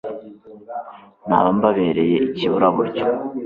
naba 1.27 1.49
mbabereye 1.57 2.15
ikiburaburyo 2.27 3.03